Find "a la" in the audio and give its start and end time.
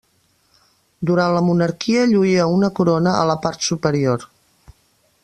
3.21-3.37